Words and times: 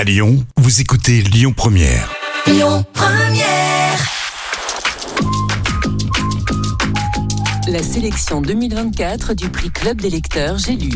À 0.00 0.04
Lyon, 0.04 0.42
vous 0.56 0.80
écoutez 0.80 1.20
Lyon 1.20 1.52
Première. 1.54 2.10
Lyon 2.46 2.82
Première. 2.94 3.98
La 7.68 7.82
sélection 7.82 8.40
2024 8.40 9.34
du 9.34 9.50
prix 9.50 9.68
Club 9.68 10.00
des 10.00 10.08
lecteurs 10.08 10.56
J'ai 10.56 10.72
lu. 10.72 10.92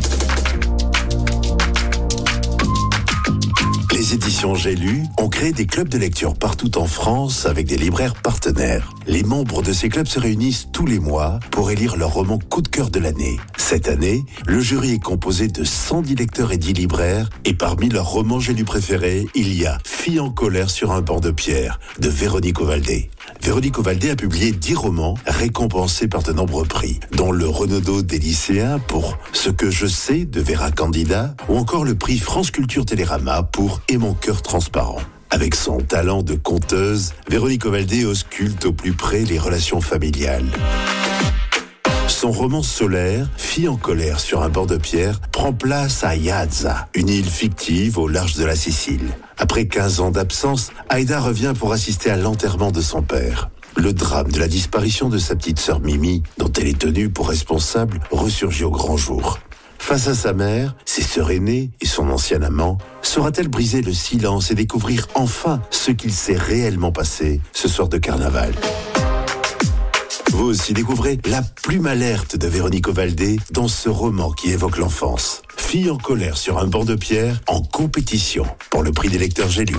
Éditions 4.14 4.54
J'ai 4.54 4.76
lu 4.76 5.02
ont 5.18 5.28
créé 5.28 5.52
des 5.52 5.66
clubs 5.66 5.88
de 5.88 5.98
lecture 5.98 6.34
partout 6.34 6.78
en 6.78 6.86
France 6.86 7.46
avec 7.46 7.66
des 7.66 7.76
libraires 7.76 8.14
partenaires. 8.14 8.94
Les 9.08 9.24
membres 9.24 9.60
de 9.60 9.72
ces 9.72 9.88
clubs 9.88 10.06
se 10.06 10.20
réunissent 10.20 10.68
tous 10.72 10.86
les 10.86 11.00
mois 11.00 11.40
pour 11.50 11.72
élire 11.72 11.96
leur 11.96 12.14
roman 12.14 12.38
coup 12.38 12.62
de 12.62 12.68
cœur 12.68 12.90
de 12.90 13.00
l'année. 13.00 13.38
Cette 13.56 13.88
année, 13.88 14.24
le 14.46 14.60
jury 14.60 14.92
est 14.92 15.02
composé 15.02 15.48
de 15.48 15.64
110 15.64 16.14
lecteurs 16.14 16.52
et 16.52 16.58
10 16.58 16.74
libraires 16.74 17.28
et 17.44 17.54
parmi 17.54 17.88
leurs 17.88 18.08
romans 18.08 18.38
J'ai 18.38 18.54
lu 18.54 18.64
préférés, 18.64 19.26
il 19.34 19.52
y 19.52 19.66
a 19.66 19.78
Fille 19.84 20.20
en 20.20 20.30
colère 20.30 20.70
sur 20.70 20.92
un 20.92 21.00
banc 21.00 21.18
de 21.18 21.32
pierre 21.32 21.80
de 21.98 22.08
Véronique 22.08 22.60
Ovaldé. 22.60 23.10
Véronique 23.42 23.78
Ovaldé 23.78 24.10
a 24.10 24.16
publié 24.16 24.52
10 24.52 24.74
romans 24.74 25.16
récompensés 25.26 26.08
par 26.08 26.22
de 26.22 26.32
nombreux 26.32 26.64
prix, 26.64 27.00
dont 27.12 27.32
le 27.32 27.46
Renaudot 27.46 28.02
des 28.02 28.18
lycéens 28.18 28.78
pour 28.78 29.18
Ce 29.32 29.50
que 29.50 29.70
je 29.70 29.86
sais 29.86 30.24
de 30.24 30.40
Vera 30.40 30.70
Candida 30.70 31.34
ou 31.48 31.56
encore 31.56 31.84
le 31.84 31.94
prix 31.94 32.18
France 32.18 32.50
Culture 32.50 32.86
Télérama 32.86 33.42
pour 33.42 33.80
Et 33.88 33.98
mon 33.98 34.14
cœur 34.14 34.42
transparent. 34.42 35.00
Avec 35.30 35.54
son 35.54 35.78
talent 35.78 36.22
de 36.22 36.34
conteuse, 36.34 37.12
Véronique 37.28 37.66
Ovaldé 37.66 38.04
ausculte 38.04 38.66
au 38.66 38.72
plus 38.72 38.92
près 38.92 39.24
les 39.24 39.38
relations 39.38 39.80
familiales. 39.80 40.46
Son 42.08 42.30
roman 42.30 42.62
solaire, 42.62 43.28
Fille 43.36 43.68
en 43.68 43.76
colère 43.76 44.20
sur 44.20 44.42
un 44.42 44.48
bord 44.48 44.66
de 44.66 44.76
pierre, 44.76 45.20
prend 45.32 45.52
place 45.52 46.04
à 46.04 46.16
Iazza, 46.16 46.88
une 46.94 47.08
île 47.08 47.28
fictive 47.28 47.98
au 47.98 48.08
large 48.08 48.34
de 48.34 48.44
la 48.44 48.56
Sicile. 48.56 49.08
Après 49.38 49.66
15 49.66 50.00
ans 50.00 50.10
d'absence, 50.10 50.70
Aïda 50.88 51.20
revient 51.20 51.52
pour 51.58 51.72
assister 51.72 52.10
à 52.10 52.16
l'enterrement 52.16 52.70
de 52.70 52.80
son 52.80 53.02
père. 53.02 53.50
Le 53.76 53.92
drame 53.92 54.30
de 54.30 54.38
la 54.38 54.48
disparition 54.48 55.08
de 55.08 55.18
sa 55.18 55.34
petite 55.34 55.58
sœur 55.58 55.80
Mimi, 55.80 56.22
dont 56.38 56.50
elle 56.52 56.68
est 56.68 56.78
tenue 56.78 57.10
pour 57.10 57.28
responsable, 57.28 58.00
ressurgit 58.10 58.64
au 58.64 58.70
grand 58.70 58.96
jour. 58.96 59.38
Face 59.78 60.06
à 60.08 60.14
sa 60.14 60.32
mère, 60.32 60.76
ses 60.86 61.02
sœurs 61.02 61.30
aînées 61.30 61.70
et 61.80 61.86
son 61.86 62.08
ancien 62.08 62.40
amant, 62.42 62.78
saura-t-elle 63.02 63.48
briser 63.48 63.82
le 63.82 63.92
silence 63.92 64.50
et 64.50 64.54
découvrir 64.54 65.08
enfin 65.14 65.60
ce 65.70 65.90
qu'il 65.90 66.12
s'est 66.12 66.36
réellement 66.38 66.92
passé 66.92 67.40
ce 67.52 67.68
soir 67.68 67.88
de 67.88 67.98
carnaval? 67.98 68.54
Vous 70.34 70.46
aussi 70.46 70.72
découvrez 70.72 71.20
la 71.26 71.42
plume 71.42 71.86
alerte 71.86 72.34
de 72.34 72.48
Véronique 72.48 72.88
Ovaldé 72.88 73.38
dans 73.52 73.68
ce 73.68 73.88
roman 73.88 74.32
qui 74.32 74.50
évoque 74.50 74.78
l'enfance. 74.78 75.42
Fille 75.56 75.88
en 75.88 75.96
colère 75.96 76.36
sur 76.36 76.58
un 76.58 76.66
banc 76.66 76.84
de 76.84 76.96
pierre 76.96 77.40
en 77.46 77.62
compétition 77.62 78.44
pour 78.68 78.82
le 78.82 78.90
prix 78.90 79.08
des 79.08 79.18
lecteurs 79.18 79.48
J'ai 79.48 79.64
lu. 79.64 79.76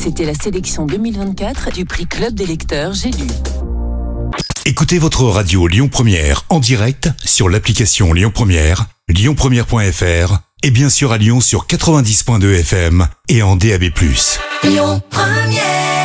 C'était 0.00 0.24
la 0.24 0.34
sélection 0.34 0.86
2024 0.86 1.72
du 1.72 1.84
prix 1.84 2.06
Club 2.06 2.32
des 2.32 2.46
lecteurs 2.46 2.92
J'ai 2.94 3.10
lu. 3.10 3.26
Écoutez 4.66 5.00
votre 5.00 5.24
radio 5.24 5.66
Lyon 5.66 5.88
Première 5.88 6.44
en 6.48 6.60
direct 6.60 7.10
sur 7.24 7.48
l'application 7.48 8.12
Lyon 8.12 8.30
Première, 8.32 8.86
lyonpremière.fr 9.08 10.38
et 10.62 10.70
bien 10.70 10.90
sûr 10.90 11.10
à 11.10 11.18
Lyon 11.18 11.40
sur 11.40 11.66
90.2 11.66 12.60
FM 12.60 13.08
et 13.26 13.42
en 13.42 13.56
DAB+. 13.56 13.90
Lyon 14.62 15.02
Première. 15.10 15.99